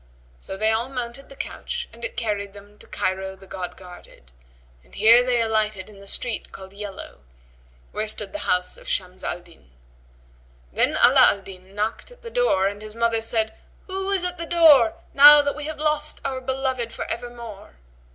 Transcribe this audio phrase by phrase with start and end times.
[0.39, 4.31] So they all mounted the couch and it carried them to Cairo the God guarded;
[4.83, 7.19] and here they alighted in the street called Yellow,[FN#128]
[7.91, 9.69] where stood the house of Shams al Din.
[10.73, 13.53] Then Ala al Din knocked at the door, and his mother said,
[13.85, 17.75] "Who is at the door, now that we have lost our beloved for evermore?"